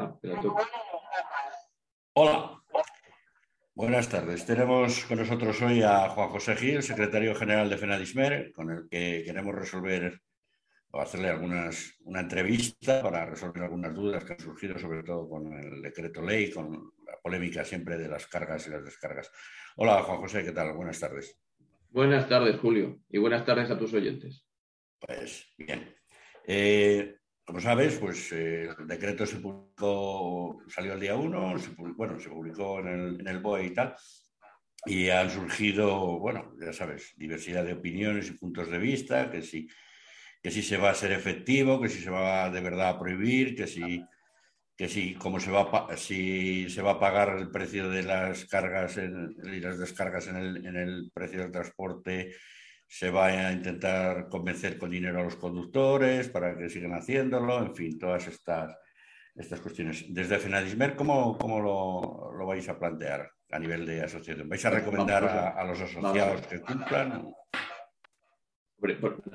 [0.00, 0.18] Ah,
[2.14, 2.62] Hola.
[3.74, 4.46] Buenas tardes.
[4.46, 9.22] Tenemos con nosotros hoy a Juan José Gil, secretario general de FENADISMER, con el que
[9.26, 10.22] queremos resolver
[10.92, 15.52] o hacerle algunas, una entrevista para resolver algunas dudas que han surgido, sobre todo con
[15.52, 19.30] el decreto ley, con la polémica siempre de las cargas y las descargas.
[19.76, 20.72] Hola, Juan José, ¿qué tal?
[20.72, 21.38] Buenas tardes.
[21.90, 24.46] Buenas tardes, Julio, y buenas tardes a tus oyentes.
[24.98, 25.94] Pues bien.
[26.46, 27.19] Eh,
[27.50, 31.56] como sabes, pues eh, el decreto se publicó, salió el día 1,
[31.96, 33.96] bueno, se publicó en el, BOE y tal,
[34.86, 39.66] y han surgido, bueno, ya sabes, diversidad de opiniones y puntos de vista, que si,
[40.40, 43.56] que si se va a ser efectivo, que si se va de verdad a prohibir,
[43.56, 44.00] que si,
[44.76, 48.96] que si, cómo se va si se va a pagar el precio de las cargas
[48.96, 52.32] y las descargas en el, en el precio del transporte
[52.90, 57.72] se va a intentar convencer con dinero a los conductores para que sigan haciéndolo, en
[57.72, 58.76] fin, todas estas,
[59.36, 60.12] estas cuestiones.
[60.12, 64.48] Desde Fenadismer, ¿cómo, cómo lo, lo, vais a plantear a nivel de asociación?
[64.48, 67.32] ¿Vais a recomendar a, los asociados que cumplan?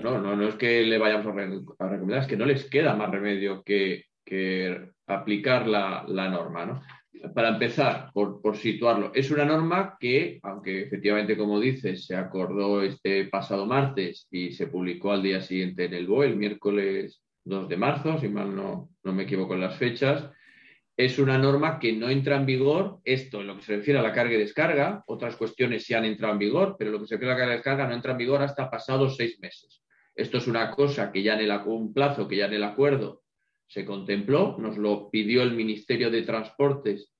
[0.03, 3.09] No, no, no es que le vayamos a, recomendar, es que no les queda más
[3.09, 6.65] remedio que, que aplicar la, la norma.
[6.65, 6.81] ¿no?
[7.33, 13.25] Para empezar, por, situarlo, es una norma que, aunque efectivamente, como dices, se acordó este
[13.25, 17.77] pasado martes y se publicó al día siguiente en el BOE, el miércoles 2 de
[17.77, 20.29] marzo, si mal no, no me equivoco en las fechas,
[20.97, 24.03] es una norma que no entra en vigor, esto en lo que se refiere a
[24.03, 27.15] la carga y descarga, otras cuestiones sí han entrado en vigor, pero lo que se
[27.15, 29.83] refiere a la carga y descarga no entra en vigor hasta pasados seis meses.
[30.15, 33.24] Esto es una cosa que ya en el, un plazo que ya en el acuerdo
[33.67, 37.11] se contempló, nos lo pidió el Ministerio de Transportes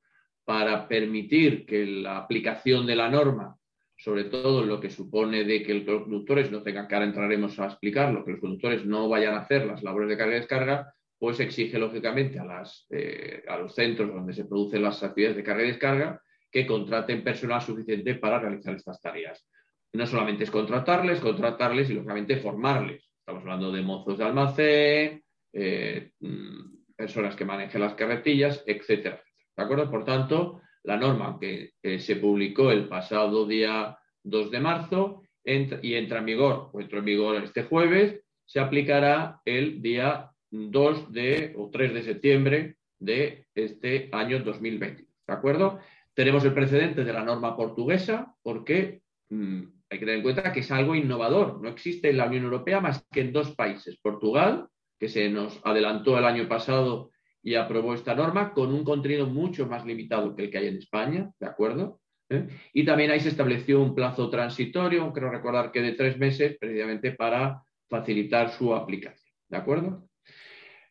[0.44, 3.58] para permitir que la aplicación de la norma,
[3.98, 7.66] sobre todo lo que supone de que los conductores no tengan que ahora entraremos a
[7.66, 11.40] explicarlo, que los conductores no vayan a hacer las labores de carga y descarga, pues
[11.40, 15.68] exige lógicamente a, eh, a los centros donde se producen las actividades de carga y
[15.68, 16.22] descarga
[16.52, 19.48] que contraten personal suficiente para realizar estas tareas.
[19.94, 23.10] No solamente es contratarles, contratarles y lógicamente formarles.
[23.20, 25.25] Estamos hablando de mozos de almacén,
[25.56, 29.22] eh, mm, personas que manejen las carretillas, etcétera.
[29.58, 29.90] ¿De acuerdo?
[29.90, 36.20] Por tanto, la norma que se publicó el pasado día 2 de marzo y entra
[36.20, 41.94] en vigor, o en vigor este jueves, se aplicará el día 2 de, o 3
[41.94, 45.04] de septiembre de este año 2020.
[45.04, 45.80] ¿De acuerdo?
[46.14, 50.62] Tenemos el precedente de la norma portuguesa porque mm, hay que tener en cuenta que
[50.62, 51.62] es algo innovador.
[51.62, 53.98] No existe en la Unión Europea más que en dos países.
[54.02, 54.68] Portugal,
[55.00, 57.12] que se nos adelantó el año pasado
[57.42, 60.78] y aprobó esta norma con un contenido mucho más limitado que el que hay en
[60.78, 62.00] España, ¿de acuerdo?
[62.30, 62.48] ¿Eh?
[62.74, 67.12] Y también ahí se estableció un plazo transitorio, creo recordar que de tres meses, precisamente
[67.12, 70.10] para facilitar su aplicación, ¿de acuerdo?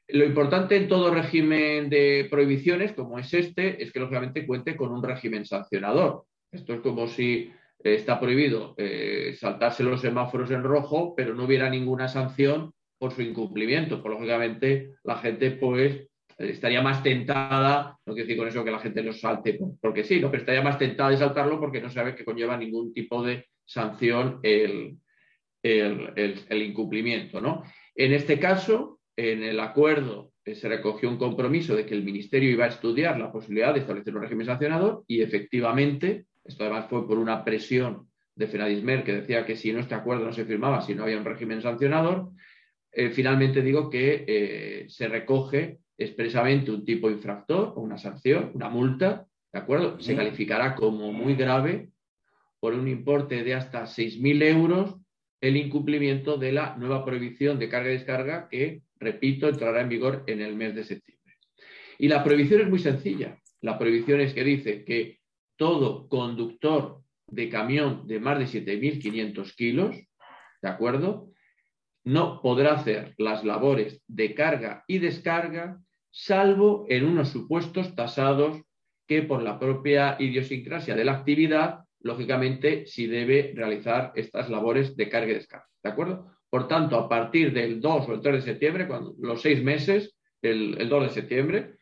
[0.09, 4.93] Lo importante en todo régimen de prohibiciones, como es este, es que lógicamente cuente con
[4.93, 6.27] un régimen sancionador.
[6.53, 7.51] Esto es como si
[7.83, 12.73] eh, está prohibido eh, saltarse los semáforos en rojo, pero no hubiera ninguna sanción
[13.05, 14.01] por su incumplimiento.
[14.01, 18.79] Pues lógicamente la gente pues estaría más tentada, no quiero decir con eso que la
[18.79, 22.25] gente lo salte porque sí, pero estaría más tentada de saltarlo porque no sabe que
[22.25, 24.97] conlleva ningún tipo de sanción el,
[25.63, 27.43] el, incumplimiento.
[27.43, 27.63] ¿no?
[27.95, 32.51] En este caso, en el acuerdo eh, se recogió un compromiso de que el Ministerio
[32.51, 37.07] iba a estudiar la posibilidad de establecer un régimen sancionador y efectivamente, esto además fue
[37.07, 40.81] por una presión de Fenadismer que decía que si no este acuerdo no se firmaba,
[40.81, 42.31] si no había un régimen sancionador,
[42.95, 48.69] eh, finalmente digo que eh, se recoge expresamente un tipo infractor o una sanción, una
[48.69, 50.01] multa, ¿de acuerdo?
[50.01, 51.91] Se calificará como muy grave
[52.61, 54.97] por un importe de hasta 6.000 euros
[55.41, 60.25] el incumplimiento de la nueva prohibición de carga y descarga que, repito, entrará en vigor
[60.27, 61.35] en el mes de septiembre.
[61.99, 63.39] Y la prohibición es muy sencilla.
[63.61, 65.19] La prohibición es que dice que
[65.57, 69.97] todo conductor de camión de más de 7.500 kilos,
[70.63, 71.34] ¿de acuerdo?
[72.05, 78.63] No podrá hacer las labores de carga y descarga, salvo en unos supuestos tasados
[79.07, 85.09] que por la propia idiosincrasia de la actividad, lógicamente, sí debe realizar estas labores de
[85.09, 85.67] carga y descarga.
[85.83, 86.31] ¿De acuerdo?
[86.51, 90.15] Por tanto, a partir del 2 o el 3 de septiembre, cuando, los seis meses,
[90.41, 91.75] el, el 2 de septiembre,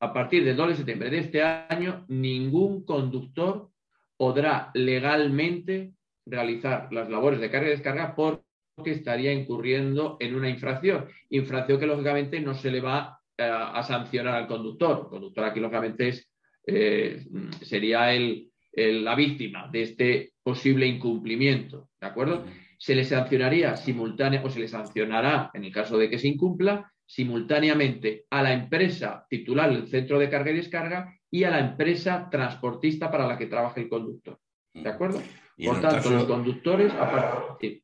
[0.00, 3.70] a partir del 2 de septiembre de este año, ningún conductor
[4.16, 5.92] podrá legalmente
[6.26, 8.42] realizar las labores de carga y descarga por
[8.82, 11.06] que estaría incurriendo en una infracción.
[11.30, 15.02] Infracción que lógicamente no se le va eh, a, sancionar al conductor.
[15.04, 16.30] El conductor aquí lógicamente es,
[16.66, 17.24] eh,
[17.60, 21.90] sería el, la víctima de este posible incumplimiento.
[22.00, 22.44] ¿De acuerdo?
[22.78, 26.90] Se le sancionaría simultánea o se le sancionará en el caso de que se incumpla
[27.06, 32.28] simultáneamente a la empresa titular del centro de carga y descarga y a la empresa
[32.30, 34.38] transportista para la que trabaja el conductor.
[34.72, 35.22] ¿De acuerdo?
[35.64, 37.83] Por tanto, los conductores, aparte,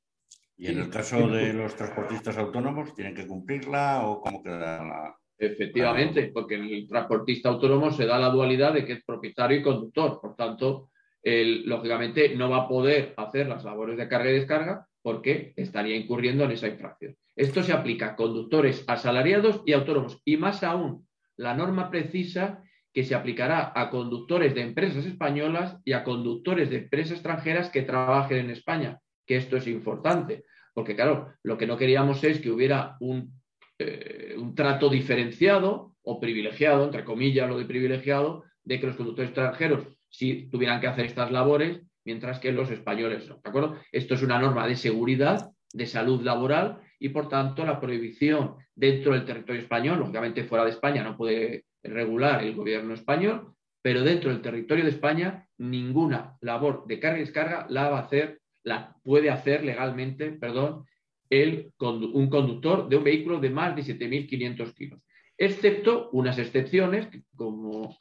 [0.60, 5.16] ¿Y en el caso de los transportistas autónomos, tienen que cumplirla o cómo queda la.?
[5.38, 10.20] Efectivamente, porque el transportista autónomo se da la dualidad de que es propietario y conductor.
[10.20, 10.90] Por tanto,
[11.24, 16.44] lógicamente no va a poder hacer las labores de carga y descarga porque estaría incurriendo
[16.44, 17.16] en esa infracción.
[17.34, 20.20] Esto se aplica a conductores asalariados y autónomos.
[20.26, 21.08] Y más aún,
[21.38, 26.76] la norma precisa que se aplicará a conductores de empresas españolas y a conductores de
[26.80, 30.44] empresas extranjeras que trabajen en España, que esto es importante,
[30.80, 33.34] porque claro, lo que no queríamos es que hubiera un,
[33.78, 39.28] eh, un trato diferenciado o privilegiado, entre comillas lo de privilegiado, de que los conductores
[39.28, 43.76] extranjeros sí tuvieran que hacer estas labores, mientras que los españoles no.
[43.92, 49.12] Esto es una norma de seguridad, de salud laboral y, por tanto, la prohibición dentro
[49.12, 54.30] del territorio español, lógicamente fuera de España no puede regular el gobierno español, pero dentro
[54.30, 58.96] del territorio de España ninguna labor de carga y descarga la va a hacer la
[59.02, 60.84] puede hacer legalmente, perdón,
[61.30, 65.00] el, un conductor de un vehículo de más de 7.500 kilos,
[65.38, 67.96] excepto unas excepciones como,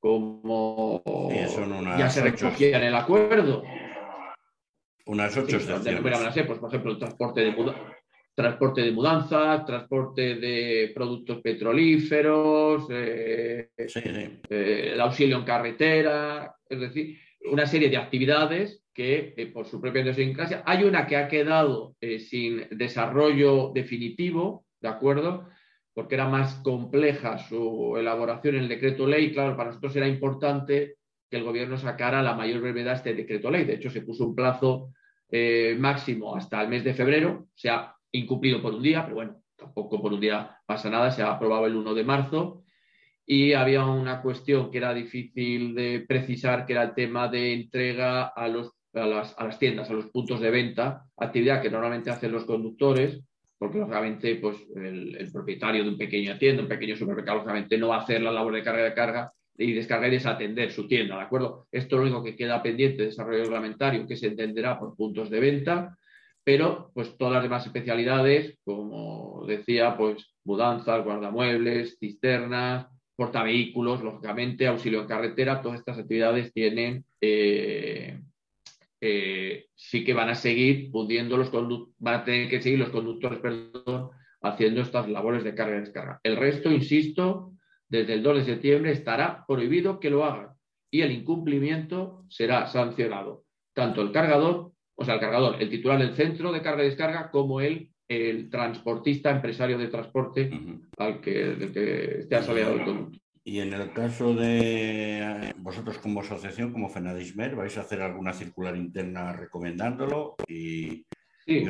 [0.00, 1.02] como
[1.96, 3.62] ya se recogían en el acuerdo.
[5.06, 6.00] Unas ocho excepciones.
[6.46, 7.54] pues, por ejemplo, el transporte de,
[8.34, 17.18] transporte de mudanzas, transporte de productos petrolíferos, eh, eh, el auxilio en carretera, es decir,
[17.50, 21.96] una serie de actividades que eh, por su propia idiosincrasia, hay una que ha quedado
[22.00, 25.48] eh, sin desarrollo definitivo, ¿de acuerdo?
[25.92, 29.32] Porque era más compleja su elaboración en el decreto ley.
[29.32, 30.96] Claro, para nosotros era importante
[31.28, 33.64] que el gobierno sacara la mayor brevedad este decreto ley.
[33.64, 34.92] De hecho, se puso un plazo
[35.30, 37.48] eh, máximo hasta el mes de febrero.
[37.54, 41.10] Se ha incumplido por un día, pero bueno, tampoco por un día pasa nada.
[41.10, 42.64] Se ha aprobado el 1 de marzo
[43.26, 48.26] y había una cuestión que era difícil de precisar, que era el tema de entrega
[48.26, 52.44] a los a las, tiendas, a los puntos de venta, actividad que normalmente hacen los
[52.44, 53.20] conductores,
[53.58, 57.96] porque lógicamente pues, el, propietario de un pequeño tienda, un pequeño supermercado, lógicamente no va
[57.96, 61.22] a hacer la labor de carga de carga y descargar y desatender su tienda, ¿de
[61.22, 61.66] acuerdo?
[61.70, 65.30] Esto es lo único que queda pendiente de desarrollo reglamentario, que se entenderá por puntos
[65.30, 65.96] de venta,
[66.42, 72.86] pero pues todas las demás especialidades, como decía, pues mudanzas, guardamuebles, cisternas,
[73.16, 78.20] portavehículos, lógicamente, auxilio en carretera, todas estas actividades tienen eh,
[79.06, 81.52] eh, sí que van a seguir pudiendo los
[81.98, 84.08] van a tener que seguir los conductores, perdón,
[84.40, 86.20] haciendo estas labores de carga y descarga.
[86.22, 87.52] El resto, insisto,
[87.86, 90.54] desde el 2 de septiembre estará prohibido que lo hagan
[90.90, 93.44] y el incumplimiento será sancionado.
[93.74, 97.30] Tanto el cargador, o sea, el cargador, el titular del centro de carga y descarga,
[97.30, 100.50] como el, el transportista, empresario de transporte
[100.96, 103.20] al que, que esté asociado el conductor.
[103.46, 108.74] Y en el caso de vosotros como asociación, como FENADISMER, ¿vais a hacer alguna circular
[108.74, 110.36] interna recomendándolo?
[110.48, 111.04] Y,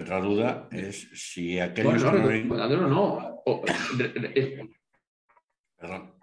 [0.00, 3.42] otra duda es si aquellos no, recomendándolo no.
[5.76, 6.14] Perdón.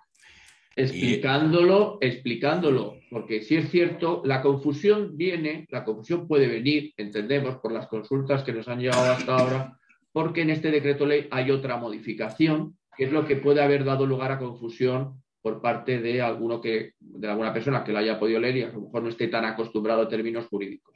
[0.73, 7.73] Explicándolo, explicándolo, porque si es cierto, la confusión viene, la confusión puede venir, entendemos, por
[7.73, 9.77] las consultas que nos han llegado hasta ahora,
[10.13, 14.05] porque en este decreto ley hay otra modificación, que es lo que puede haber dado
[14.05, 18.39] lugar a confusión por parte de, alguno que, de alguna persona que lo haya podido
[18.39, 20.95] leer y a lo mejor no esté tan acostumbrado a términos jurídicos.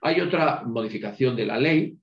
[0.00, 1.96] Hay otra modificación de la ley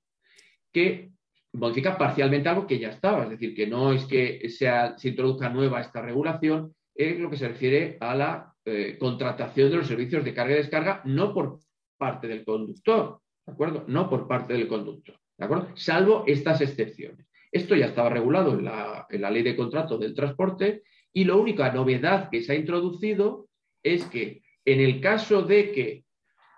[0.72, 1.12] que
[1.54, 5.50] modifica parcialmente algo que ya estaba, es decir, que no es que sea, se introduzca
[5.50, 10.24] nueva esta regulación, es lo que se refiere a la eh, contratación de los servicios
[10.24, 11.60] de carga y descarga, no por
[11.98, 13.86] parte del conductor, ¿de acuerdo?
[13.88, 15.70] No por parte del conductor, ¿de acuerdo?
[15.76, 17.26] Salvo estas excepciones.
[17.52, 20.84] Esto ya estaba regulado en la, en la ley de contrato del transporte
[21.16, 23.48] y la única novedad que se ha introducido
[23.82, 26.04] es que en el caso de que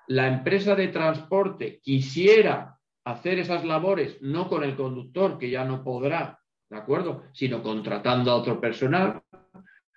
[0.07, 5.83] la empresa de transporte quisiera hacer esas labores no con el conductor, que ya no
[5.83, 6.39] podrá,
[6.71, 7.25] ¿de acuerdo?
[7.33, 9.21] Sino contratando a otro personal,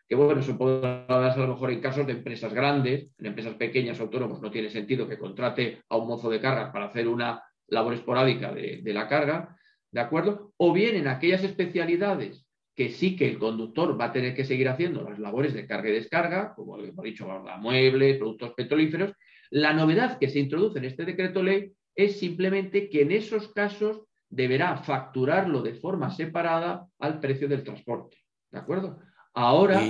[0.06, 3.54] que bueno, eso podrá darse a lo mejor en casos de empresas grandes, en empresas
[3.54, 7.42] pequeñas, autónomos, no tiene sentido que contrate a un mozo de carga para hacer una
[7.68, 9.56] labor esporádica de, de la carga,
[9.90, 10.52] ¿de acuerdo?
[10.58, 14.68] O bien en aquellas especialidades que sí que el conductor va a tener que seguir
[14.68, 19.12] haciendo las labores de carga y descarga, como hemos dicho, muebles, productos petrolíferos.
[19.50, 24.02] La novedad que se introduce en este decreto ley es simplemente que en esos casos
[24.28, 28.16] deberá facturarlo de forma separada al precio del transporte.
[28.50, 29.00] ¿De acuerdo?
[29.34, 29.82] Ahora,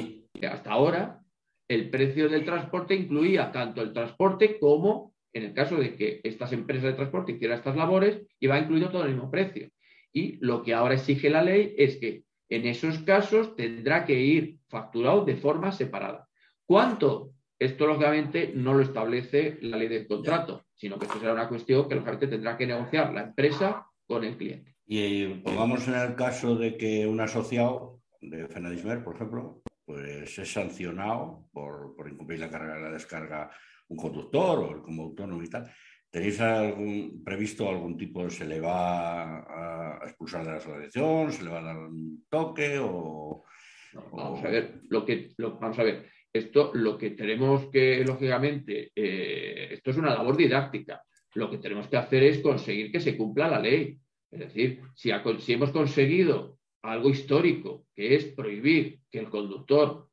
[0.50, 1.20] hasta ahora,
[1.68, 6.52] el precio del transporte incluía tanto el transporte como, en el caso de que estas
[6.52, 9.68] empresas de transporte hicieran estas labores, iba incluido todo el mismo precio.
[10.12, 14.58] Y lo que ahora exige la ley es que en esos casos tendrá que ir
[14.68, 16.28] facturado de forma separada.
[16.66, 17.32] ¿Cuánto?
[17.58, 21.88] Esto, lógicamente, no lo establece la ley del contrato, sino que esto será una cuestión
[21.88, 24.74] que, lógicamente, tendrá que negociar la empresa con el cliente.
[24.86, 30.52] Y pongamos en el caso de que un asociado de Fenadismer, por ejemplo, pues es
[30.52, 33.50] sancionado por, incumplir la carga de la descarga
[33.88, 35.70] un conductor o como autónomo y tal.
[36.10, 41.50] ¿Tenéis algún, previsto algún tipo, se le va a expulsar de la asociación, se le
[41.50, 43.44] va a dar un toque o...?
[44.12, 49.68] vamos a ver, lo que, vamos a ver, esto lo que tenemos que, lógicamente, eh,
[49.72, 51.02] esto es una labor didáctica.
[51.34, 53.98] Lo que tenemos que hacer es conseguir que se cumpla la ley.
[54.30, 60.08] Es decir, si, si hemos conseguido algo histórico, que es prohibir que el conductor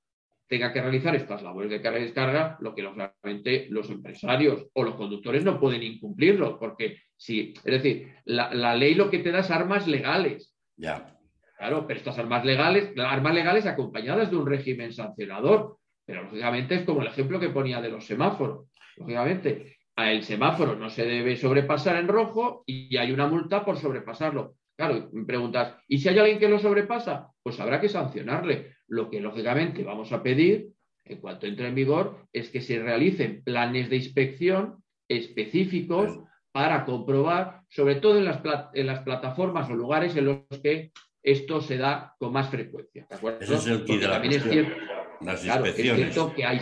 [0.47, 4.83] tenga que realizar estas labores de carga y descarga, lo que lógicamente los empresarios o
[4.83, 9.39] los conductores no pueden incumplirlo, porque si, es decir, la, ley lo que te da
[9.39, 10.55] es armas legales.
[10.77, 11.13] Ya.
[11.57, 16.83] Claro, pero estas armas legales, armas legales acompañadas de un régimen sancionador, pero lógicamente es
[16.83, 18.67] como el ejemplo que ponía de los semáforos.
[18.95, 24.53] Lógicamente, el semáforo no se debe sobrepasar en rojo y hay una multa por sobrepasarlo.
[24.77, 27.31] Claro, me preguntas, ¿y si hay alguien que lo sobrepasa?
[27.41, 28.75] Pues habrá que sancionarle.
[28.88, 30.69] Lo que lógicamente vamos a pedir,
[31.03, 36.19] en cuanto entre en vigor, es que se realicen planes de inspección específicos
[36.51, 38.41] para comprobar, sobre todo en las,
[38.74, 40.91] en las plataformas o lugares en los que
[41.24, 43.07] esto se da con más frecuencia.
[43.10, 44.75] Eso es el que también es cierto,
[45.22, 46.60] las es cierto que hay,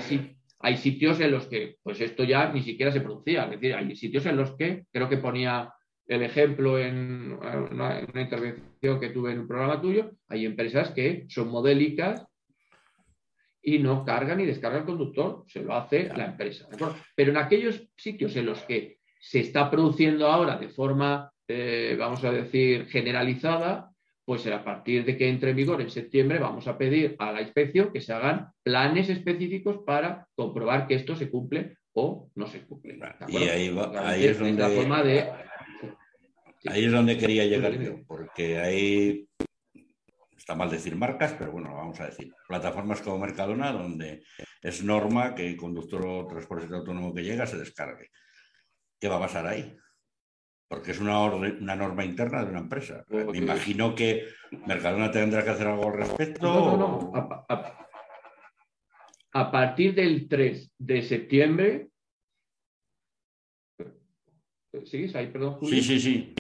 [0.60, 3.44] hay sitios en los que pues esto ya ni siquiera se producía.
[3.44, 5.75] Es decir, hay sitios en los que, creo que ponía
[6.08, 7.38] el ejemplo en
[7.72, 12.26] una, intervención que tuve en un programa tuyo, hay empresas que son modélicas
[13.62, 16.68] y no cargan ni descargan el conductor, se lo hace la empresa.
[17.16, 22.24] Pero en aquellos sitios en los que se está produciendo ahora de forma, eh, vamos
[22.24, 23.90] a decir, generalizada,
[24.24, 27.42] pues a partir de que entre en vigor en septiembre vamos a pedir a la
[27.42, 32.62] inspección que se hagan planes específicos para comprobar que esto se cumple o no se
[32.62, 33.00] cumple.
[33.28, 34.62] Y ahí, ahí es donde...
[34.62, 35.26] La forma de
[36.68, 39.28] Ahí es donde quería llegar yo, porque ahí
[40.36, 44.24] está mal decir marcas, pero bueno, vamos a decir, plataformas como Mercadona, donde
[44.62, 48.10] es norma que el conductor o transporte autónomo que llega se descargue.
[49.00, 49.76] ¿Qué va a pasar ahí?
[50.68, 53.04] Porque es una, una norma interna de una empresa.
[53.10, 54.28] Me imagino que
[54.68, 56.42] Mercadona tendrá que hacer algo al respecto.
[56.42, 57.46] No, no, no.
[59.34, 61.90] a partir del 3 de septiembre,
[64.84, 65.28] ¿Sigues ahí?
[65.28, 66.36] Perdón, Sí, sí, sí.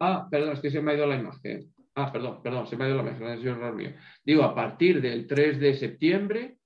[0.00, 1.72] Ah, perdón, es que se me ha ido la imagen.
[1.94, 3.96] Ah, perdón, perdón, se me ha ido la imagen.
[4.24, 6.56] Digo, a partir del 3 de septiembre,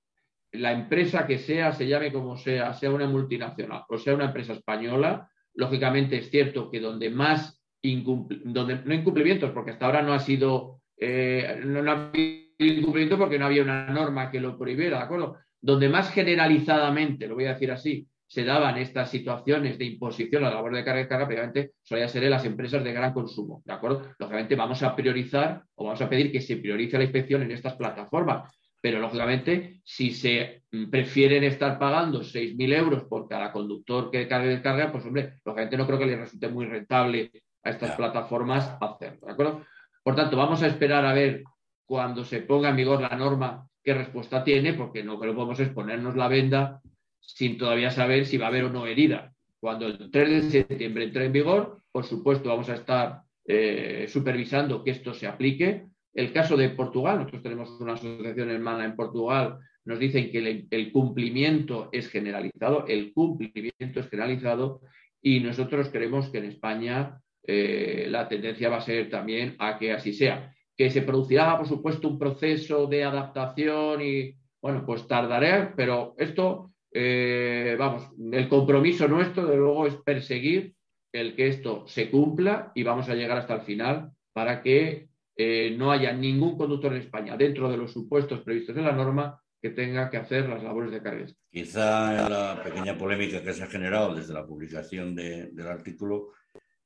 [0.51, 4.53] la empresa que sea, se llame como sea, sea una multinacional o sea una empresa
[4.53, 10.19] española, lógicamente es cierto que donde más donde no incumplimientos, porque hasta ahora no ha
[10.19, 14.97] sido, eh, no, no ha habido incumplimiento porque no había una norma que lo prohibiera,
[14.97, 15.37] ¿de acuerdo?
[15.61, 20.49] Donde más generalizadamente, lo voy a decir así, se daban estas situaciones de imposición a
[20.49, 23.63] la labor de carga y carga, previamente solía ser en las empresas de gran consumo,
[23.65, 24.03] ¿de acuerdo?
[24.19, 27.73] Lógicamente vamos a priorizar o vamos a pedir que se priorice la inspección en estas
[27.73, 34.45] plataformas, pero lógicamente si se prefieren estar pagando 6.000 euros por cada conductor que carga
[34.45, 37.31] y descarga, pues hombre, lógicamente no creo que les resulte muy rentable
[37.63, 39.65] a estas plataformas hacerlo, ¿de acuerdo?
[40.03, 41.43] Por tanto, vamos a esperar a ver
[41.83, 45.59] cuando se ponga en vigor la norma qué respuesta tiene, porque no creo que podemos
[45.59, 46.79] exponernos la venda
[47.19, 49.33] sin todavía saber si va a haber o no herida.
[49.59, 54.83] Cuando el 3 de septiembre entre en vigor, por supuesto, vamos a estar eh, supervisando
[54.83, 55.85] que esto se aplique.
[56.13, 60.91] El caso de Portugal, nosotros tenemos una asociación hermana en Portugal, nos dicen que el,
[60.91, 64.81] cumplimiento es generalizado, el cumplimiento es generalizado
[65.21, 69.91] y nosotros creemos que en España eh, la tendencia va a ser también a que
[69.91, 70.53] así sea.
[70.77, 76.68] Que se producirá, por supuesto, un proceso de adaptación y, bueno, pues tardaré, pero esto
[76.91, 80.73] eh, vamos, el compromiso nuestro, de luego, es perseguir
[81.11, 85.75] el que esto se cumpla y vamos a llegar hasta el final para que eh,
[85.77, 89.71] no haya ningún conductor en España, dentro de los supuestos previstos en la norma, que
[89.71, 91.25] tenga que hacer las labores de carga.
[91.51, 96.33] Quizá la pequeña polémica que se ha generado desde la publicación del artículo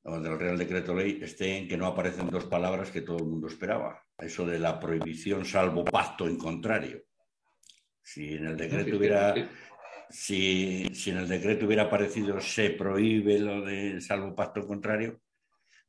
[0.03, 3.25] o del Real Decreto Ley esté en que no aparecen dos palabras que todo el
[3.25, 4.01] mundo esperaba.
[4.17, 7.03] Eso de la prohibición salvo pacto en contrario.
[8.01, 9.33] Si en el decreto hubiera
[10.13, 15.20] si, en el decreto hubiera aparecido se prohíbe lo de salvo pacto contrario,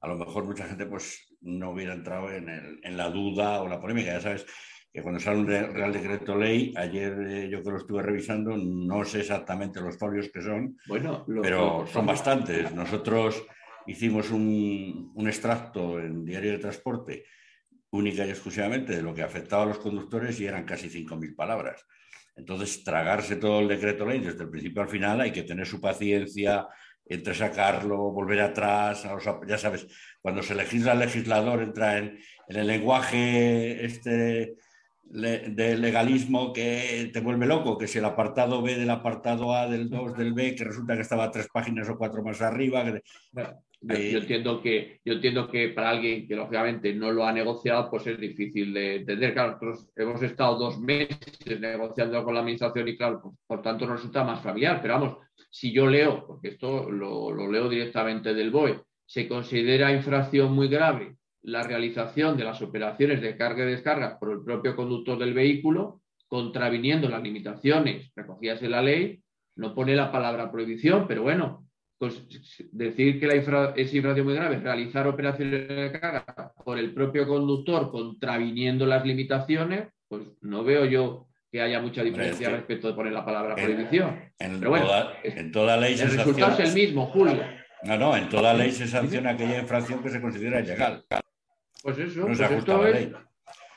[0.00, 4.12] a lo mejor mucha gente pues no hubiera entrado en, la duda o la polémica.
[4.12, 4.46] Ya sabes
[4.90, 9.04] que cuando sale un Real Decreto Ley, ayer eh, yo que lo estuve revisando, no
[9.04, 12.72] sé exactamente los folios que son, bueno, pero son bastantes.
[12.72, 13.44] Nosotros
[13.86, 17.24] hicimos un, un extracto en Diario de Transporte
[17.90, 21.86] única y exclusivamente de lo que afectaba a los conductores y eran casi 5.000 palabras.
[22.36, 25.80] Entonces, tragarse todo el decreto ley desde el principio al final hay que tener su
[25.80, 26.66] paciencia
[27.06, 29.06] entre sacarlo, volver atrás,
[29.46, 29.86] ya sabes,
[30.22, 34.56] cuando se legisla el legislador entra en, el lenguaje este
[35.04, 39.88] de legalismo que te vuelve loco, que si el apartado B del apartado A del
[39.88, 42.84] 2 del B, que resulta que estaba tres páginas o cuatro más arriba.
[43.86, 48.06] Yo, entiendo que, yo entiendo que para alguien que lógicamente no lo ha negociado, pues
[48.06, 49.32] es difícil de entender.
[49.32, 51.18] Claro, nosotros hemos estado dos meses
[51.60, 54.80] negociando con la administración y claro, por tanto nos resulta más familiar.
[54.80, 55.18] Pero vamos,
[55.50, 60.68] si yo leo, porque esto lo, lo leo directamente del BOE, se considera infracción muy
[60.68, 65.34] grave la realización de las operaciones de carga y descarga por el propio conductor del
[65.34, 69.20] vehículo, contraviniendo las limitaciones recogidas en la ley,
[69.56, 71.68] no pone la palabra prohibición, pero bueno,
[72.72, 73.34] decir que la
[73.76, 79.88] es infracción muy grave, realizar operaciones de carga por el propio conductor contraviniendo las limitaciones,
[80.08, 84.32] pues no veo yo que haya mucha diferencia respecto de poner la palabra prohibición.
[84.38, 87.42] En, toda, en toda ley el resultado es el mismo, Julio.
[87.84, 91.04] No, no, en toda ley se sanciona aquella infracción que se considera ilegal.
[91.82, 93.10] Pues eso, pues, esto es,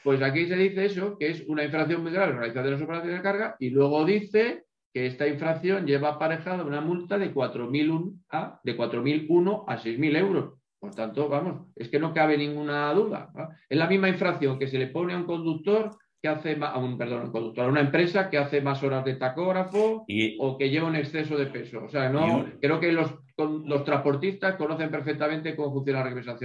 [0.03, 3.17] pues aquí se dice eso, que es una infracción muy grave realizada de las operaciones
[3.17, 4.63] de carga, y luego dice
[4.97, 10.53] que esta infracción lleva aparejada una multa de 4.001 a, de 4.001 a 6.000 euros.
[10.79, 13.29] Por tanto, vamos, es que no cabe ninguna duda.
[13.69, 16.97] Es la misma infracción que se le pone a un conductor que hace a un,
[16.97, 20.03] perdón, un conductor, a una empresa que hace más horas de tacógrafo
[20.39, 21.83] o que lleva un exceso de peso.
[21.83, 26.35] O sea, no, creo que los los transportistas conocen perfectamente cómo funciona la regresa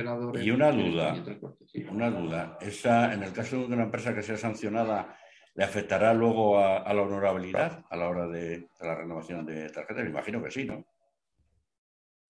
[0.42, 1.14] Y una duda,
[1.90, 2.58] una duda.
[2.60, 5.16] Esa, en el caso de una empresa que sea sancionada,
[5.54, 10.04] ¿le afectará luego a, la honorabilidad a la hora de, la renovación de tarjetas?
[10.04, 10.84] Me imagino que sí, ¿no?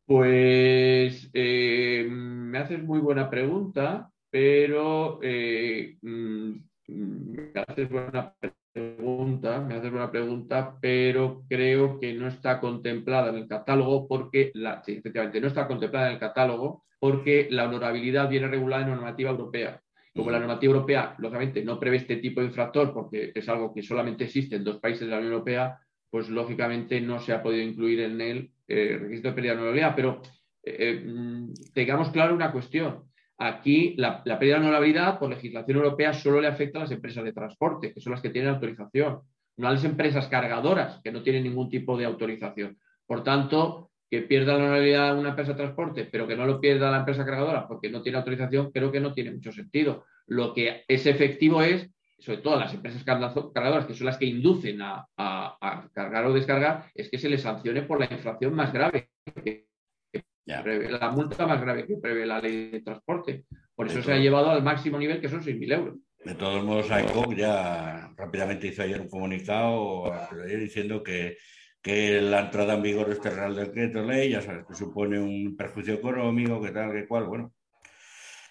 [0.05, 6.53] Pues eh, me haces muy buena pregunta, pero eh, mm,
[6.89, 8.35] me haces buena
[8.73, 14.51] pregunta, me haces una pregunta, pero creo que no está contemplada en el catálogo porque
[14.55, 19.31] la, efectivamente no está contemplada en el catálogo porque la honorabilidad viene regulada en normativa
[19.31, 19.81] europea.
[20.15, 23.83] Como la normativa europea, lógicamente, no prevé este tipo de infractor porque es algo que
[23.83, 25.79] solamente existe en dos países de la Unión Europea,
[26.11, 29.97] pues lógicamente no se ha podido incluir en el eh, registro de pérdida de honorabilidad.
[29.97, 30.21] Pero
[30.63, 33.05] eh, mm, tengamos claro una cuestión.
[33.39, 37.33] Aquí la, pérdida de honorabilidad por legislación europea solo le afecta a las empresas de
[37.33, 39.21] transporte, que son las que tienen autorización,
[39.57, 42.79] no a las empresas cargadoras, que no tienen ningún tipo de autorización.
[43.07, 46.91] Por tanto, que pierda la honorabilidad una empresa de transporte, pero que no lo pierda
[46.91, 50.05] la empresa cargadora porque no tiene autorización, creo que no tiene mucho sentido.
[50.27, 54.83] Lo que es efectivo es, sobre todo las empresas cargadoras, que son las que inducen
[54.83, 59.09] a, a cargar o descargar, es que se les sancione por la infracción más grave,
[60.45, 63.47] la multa más grave que prevé la ley de transporte.
[63.75, 65.95] Por eso se ha llevado al máximo nivel, que son 6.000 euros.
[66.23, 70.13] De todos modos, ICOC ya rápidamente hizo ayer un comunicado
[70.59, 71.39] diciendo que,
[71.83, 75.57] que, la entrada en vigor de este Real Decreto Ley, ya sabes, que supone un
[75.57, 77.53] perjuicio económico, que tal, que cual, bueno.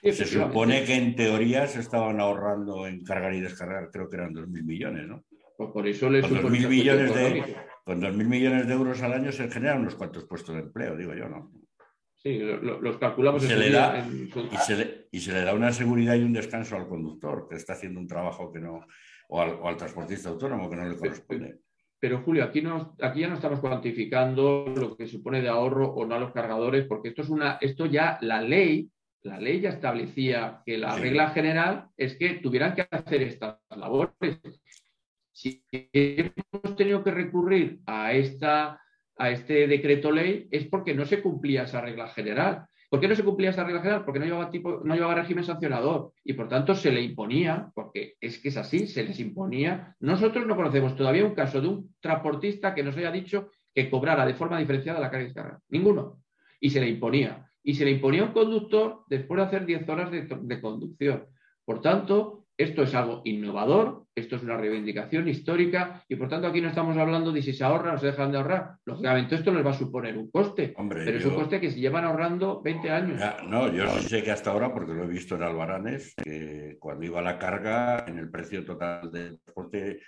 [0.02, 4.34] se supone que en teoría se estaban ahorrando en cargar y descargar, creo que eran
[4.34, 5.24] 2.000 millones, ¿no?
[5.58, 9.32] Pues por eso les con 2.000 millones de, con 2.000 millones de euros al año
[9.32, 11.52] se generan unos cuantos puestos de empleo, digo yo, ¿no?
[12.24, 13.44] Sí, los calculamos.
[13.44, 14.08] Y se, le da,
[15.12, 18.08] y, se le, da una seguridad y un descanso al conductor, que está haciendo un
[18.08, 18.86] trabajo que no,
[19.30, 21.60] o al, transportista autónomo que no le corresponde.
[22.02, 26.04] Pero, Julio, aquí, no, aquí ya no estamos cuantificando lo que supone de ahorro o
[26.04, 28.90] no a los cargadores, porque esto es una, esto ya la ley,
[29.22, 34.16] la ley ya establecía que la regla general es que tuvieran que hacer estas labores.
[35.32, 38.82] Si hemos tenido que recurrir a esta
[39.22, 42.66] a este decreto ley es porque no se cumplía esa regla general.
[42.92, 44.04] ¿Por qué no se cumplía esa regla general?
[44.04, 48.16] Porque no llevaba, tipo, no llevaba régimen sancionador y por tanto se le imponía, porque
[48.20, 49.96] es que es así, se les imponía.
[50.02, 54.26] Nosotros no conocemos todavía un caso de un transportista que nos haya dicho que cobrara
[54.26, 55.60] de forma diferenciada la carga y descarga.
[55.70, 56.18] Ninguno.
[56.60, 57.50] Y se le imponía.
[57.64, 61.28] Y se le imponía a un conductor después de hacer 10 horas de conducción.
[61.64, 66.62] Por tanto, esto es algo innovador, esto es una reivindicación histórica y por tanto aquí
[66.62, 68.76] no estamos hablando de si se ahorra o se dejan de ahorrar.
[68.86, 72.04] Lógicamente esto les va a suponer un coste, pero es un coste que se llevan
[72.04, 73.22] ahorrando 20 años.
[73.48, 77.06] no, yo sí sé que hasta ahora, porque lo he visto en Albaranes, que cuando
[77.06, 80.02] iba la carga, en el precio total del transporte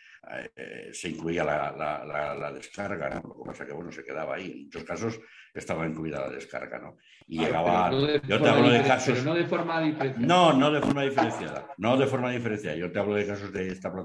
[0.55, 3.21] eh, se incluía la, descarga, ¿no?
[3.29, 4.51] Lo que pasa que bueno, se quedaba ahí.
[4.51, 5.19] En muchos casos
[5.53, 6.97] estaba incluida la descarga, ¿no?
[7.27, 7.91] Y llegaba.
[7.91, 9.23] yo te hablo de casos.
[9.23, 10.27] no de forma diferenciada.
[10.27, 11.67] No, no de forma diferenciada.
[11.77, 12.77] No de forma diferenciada.
[12.77, 14.02] Yo te hablo de casos de esta plataforma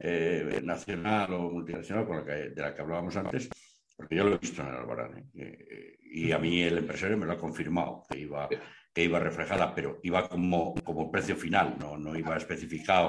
[0.00, 3.48] eh, nacional o multinacional con la que, de la que hablábamos antes.
[3.96, 5.30] porque yo lo he visto en el Albarán.
[5.36, 5.98] ¿eh?
[6.14, 8.48] y a mí el empresario me lo ha confirmado, que iba,
[8.92, 13.08] que iba reflejada, pero iba como, como precio final, no, no iba especificado.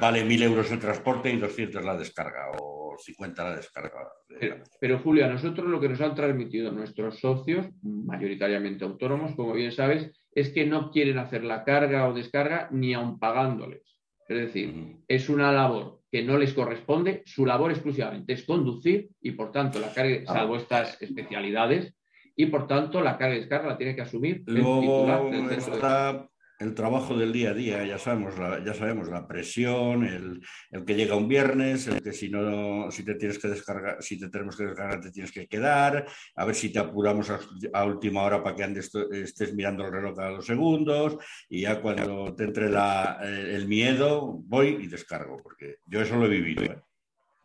[0.00, 4.08] vale mil euros el transporte y 200 la descarga o 50 la descarga.
[4.38, 9.54] Pero, pero, Julio, a nosotros lo que nos han transmitido nuestros socios, mayoritariamente autónomos, como
[9.54, 13.93] bien sabes, es que no quieren hacer la carga o descarga ni aun pagándoles.
[14.28, 19.32] Es decir, es una labor que no les corresponde, su labor exclusivamente es conducir y
[19.32, 20.32] por tanto la carga, ah.
[20.32, 21.94] salvo estas especialidades,
[22.36, 26.28] y por tanto la carga y descarga la tiene que asumir el Luego está
[26.58, 30.40] el trabajo del día a día, ya sabemos la, ya sabemos, la presión, el,
[30.84, 34.28] que llega un viernes, el que si no, si te tienes que descargar, si te
[34.28, 38.42] tenemos que descargar, te tienes que quedar, a ver si te apuramos a, última hora
[38.42, 42.70] para que andes, estés mirando el reloj cada dos segundos, y ya cuando te entre
[42.70, 46.64] la, el miedo, voy y descargo, porque yo eso lo he vivido.
[46.64, 46.80] ¿eh?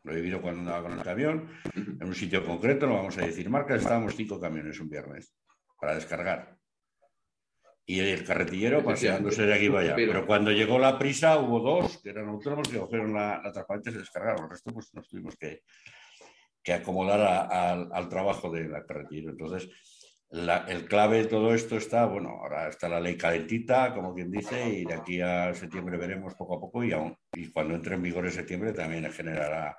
[0.04, 3.26] Lo he vivido cuando andaba con el camión, en un sitio concreto, no vamos a
[3.26, 5.34] decir marca, estábamos cinco camiones un viernes
[5.80, 6.59] para descargar.
[7.90, 9.96] Y el carretillero paseándose de aquí para allá.
[9.96, 13.90] Pero, cuando llegó la prisa, hubo dos que eran autónomos que cogieron la, la transparente
[13.90, 14.44] y se descargaron.
[14.44, 15.64] El resto, pues nos tuvimos que,
[16.62, 17.50] que acomodar
[17.92, 19.32] al trabajo de la carretillero.
[19.32, 19.70] Entonces,
[20.30, 24.70] el clave de todo esto está, bueno, ahora está la ley calentita, como quien dice,
[24.70, 28.04] y de aquí a septiembre veremos poco a poco y, aún, y cuando entre en
[28.04, 29.76] vigor en septiembre también generará,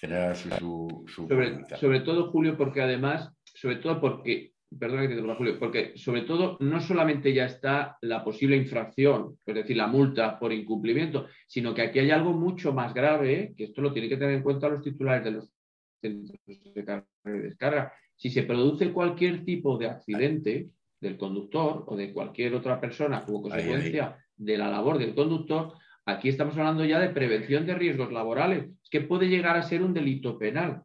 [0.00, 5.58] generará su, sobre, todo, Julio, porque además, sobre todo porque, perdona que te diga, Julio,
[5.58, 10.52] porque sobre todo no solamente ya está la posible infracción, es decir, la multa por
[10.52, 14.34] incumplimiento, sino que aquí hay algo mucho más grave, que esto lo tienen que tener
[14.34, 15.52] en cuenta los titulares de los
[16.00, 16.38] centros
[16.74, 20.68] de carga y descarga, si se produce cualquier tipo de accidente
[21.00, 25.74] del conductor o de cualquier otra persona como consecuencia de la labor del conductor,
[26.06, 29.94] aquí estamos hablando ya de prevención de riesgos laborales, que puede llegar a ser un
[29.94, 30.82] delito penal.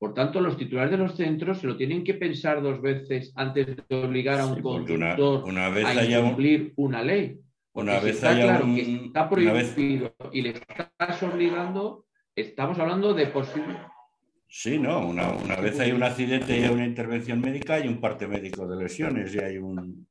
[0.00, 3.66] Por tanto, los titulares de los centros se lo tienen que pensar dos veces antes
[3.66, 7.38] de obligar a un conductor a cumplir una ley.
[7.74, 13.76] Una vez está claro que está prohibido y le estás obligando, estamos hablando de posible
[14.52, 18.26] Sí, no, una, vez hay un accidente y hay una intervención médica, hay un parte
[18.26, 20.08] médico de lesiones y hay un,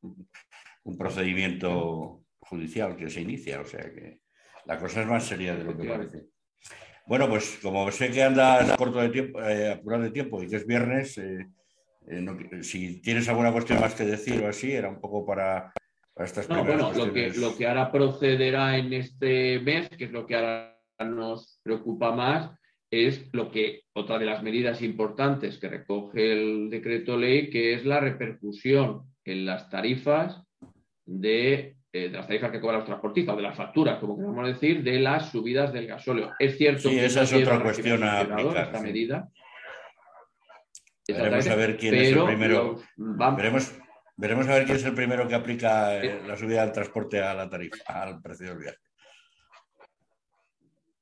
[0.97, 4.19] procedimiento judicial que se inicia, o sea que
[4.65, 6.27] la cosa es más seria de lo que parece.
[7.09, 10.57] Bueno, pues como sé que andas corto de tiempo, eh, apurado de tiempo y que
[10.57, 11.43] es viernes, eh,
[12.07, 15.73] eh, si tienes alguna cuestión más que decir o así, era un poco para,
[16.17, 20.27] estas no, bueno, lo que, lo que ahora procederá en este mes, que es lo
[20.27, 22.51] que ahora nos preocupa más,
[22.91, 27.85] es lo que otra de las medidas importantes que recoge el decreto ley, que es
[27.87, 30.43] la repercusión en las tarifas
[31.07, 34.83] de, eh, las tarifas que cobran los transportistas, o de las facturas, como queremos decir,
[34.83, 36.33] de las subidas del gasóleo.
[36.37, 38.65] Es cierto que esa es otra cuestión a aplicar.
[38.67, 39.29] Esta medida.
[41.07, 42.79] Veremos a ver quién es el primero.
[44.15, 47.33] Veremos, a ver quién es el primero que aplica eh, la subida del transporte a
[47.33, 48.77] la tarifa, al precio del viaje.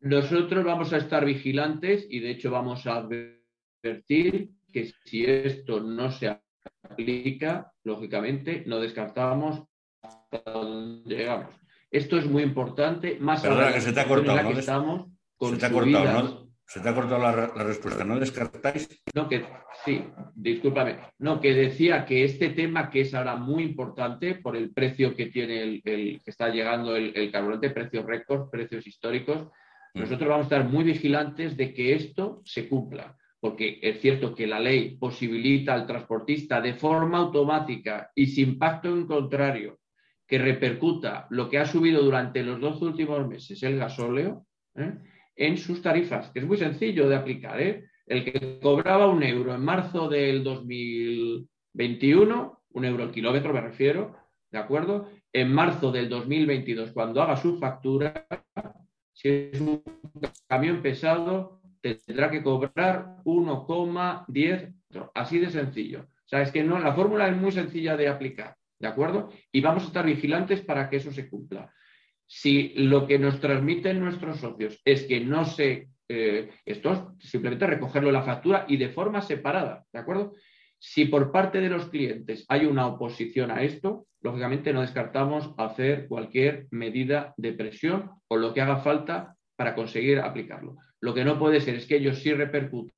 [0.02, 6.12] Nosotros vamos a estar vigilantes y de hecho vamos a advertir que si esto no
[6.12, 6.40] se
[6.84, 9.64] aplica, lógicamente no descartamos
[10.02, 11.56] hasta dónde llegamos.
[11.90, 14.60] Esto es muy importante, más allá que se te ha cortado, ¿no?
[14.60, 15.08] estamos
[15.38, 16.48] con se te ha cortado, ¿no?
[16.66, 18.90] Se te ha cortado la, respuesta, ¿no descartáis?
[19.16, 19.46] No, que
[19.86, 20.04] sí,
[20.36, 20.98] discúlpame.
[21.20, 25.28] No, que decía que este tema que es ahora muy importante por el precio que
[25.28, 29.48] tiene el, que está llegando el, el carburante, precios récords, precios históricos,
[29.98, 30.02] Mm.
[30.02, 34.48] Nosotros vamos a estar muy vigilantes de que esto se cumpla, porque es cierto que
[34.48, 39.80] la ley posibilita al transportista de forma automática y sin pacto en contrario
[40.28, 44.94] que repercuta lo que ha subido durante los dos últimos meses el gasóleo ¿eh?
[45.36, 47.62] en sus tarifas, que es muy sencillo de aplicar.
[47.62, 47.86] ¿eh?
[48.06, 54.18] El que cobraba un euro en marzo del 2021, un euro al kilómetro me refiero,
[54.52, 55.10] ¿de acuerdo?
[55.32, 58.28] En marzo del 2022, cuando haga su factura,
[59.14, 59.82] si es un
[60.48, 64.74] camión pesado, tendrá que cobrar 1,10.
[65.14, 66.02] Así de sencillo.
[66.02, 69.30] O sea, es que no, la fórmula es muy sencilla de aplicar, ¿de acuerdo?
[69.52, 71.74] Y vamos a estar vigilantes para que eso se cumpla.
[72.26, 75.90] Si lo que nos transmiten nuestros socios es que no se...
[76.10, 80.36] Eh, esto es simplemente recogerlo en la factura y de forma separada, ¿de acuerdo?
[80.80, 86.08] Si por parte de los clientes hay una oposición a esto, lógicamente no descartamos hacer
[86.08, 90.78] cualquier medida de presión o lo que haga falta para conseguir aplicarlo.
[91.02, 92.94] Lo que no puede ser es que ellos sí repercutan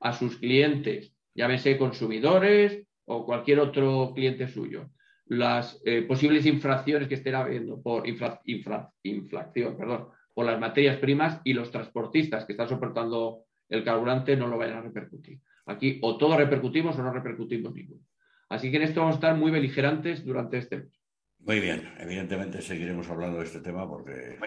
[0.00, 4.90] a sus clientes, llámese consumidores o cualquier otro cliente suyo,
[5.26, 11.52] las eh, posibles infracciones que estén habiendo por inflación, perdón, por las materias primas y
[11.52, 15.40] los transportistas que están soportando el carburante no lo vayan a repercutir.
[15.66, 18.02] Aquí o todos repercutimos o no repercutimos ninguno.
[18.48, 20.99] Así que en esto vamos a estar muy beligerantes durante este mes.
[21.42, 24.38] Muy bien, evidentemente seguiremos hablando de este tema porque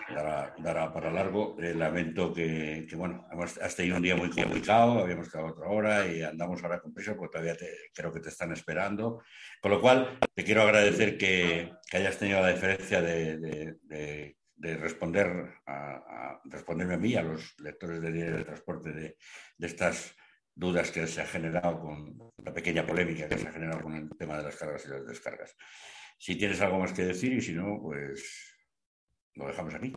[0.58, 1.58] dará, para largo.
[1.60, 6.06] Eh, lamento que, bueno, hemos, has tenido un día muy complicado, habíamos quedado otra hora
[6.06, 7.58] y andamos ahora con prisa porque todavía
[7.93, 9.23] creo que te están esperando.
[9.60, 16.93] Con lo cual, te quiero agradecer que, hayas tenido la diferencia de, responder a, responderme
[16.93, 19.17] a mí, a los lectores de Diario de Transporte, de,
[19.60, 20.15] estas
[20.55, 24.09] dudas que se ha generado con la pequeña polémica que se ha generado con el
[24.17, 25.55] tema de las cargas y las descargas.
[26.17, 28.57] Si tienes algo más que decir y si no, pues
[29.35, 29.93] lo dejamos aquí.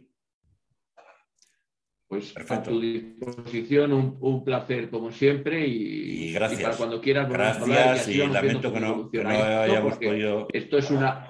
[2.09, 6.63] Pues a tu disposición, un, placer como siempre y, gracias.
[6.63, 7.29] para cuando quieras.
[7.29, 10.47] Gracias y, lamento que no, hayamos podido.
[10.53, 11.29] Esto es una.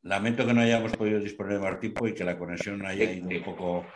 [0.00, 3.28] Lamento que no hayamos podido disponer de más tiempo y que la conexión haya ido
[3.28, 3.86] un poco,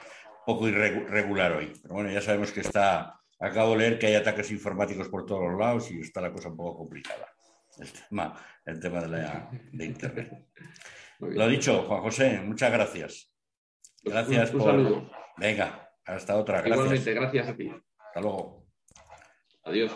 [0.44, 1.72] poco irregular hoy.
[1.82, 3.17] Pero bueno, ya sabemos que está.
[3.40, 6.48] Acabo de leer que hay ataques informáticos por todos los lados y está la cosa
[6.48, 7.28] un poco complicada
[7.80, 10.46] el tema, el tema de, la, de Internet.
[11.20, 13.32] Lo dicho, Juan José, muchas gracias.
[14.02, 15.10] Gracias un, Saludo.
[15.36, 16.62] Venga, hasta otra.
[16.62, 16.76] Gracias.
[16.76, 17.72] Igualmente, gracias a ti.
[17.98, 18.66] Hasta luego.
[19.64, 19.92] Adiós.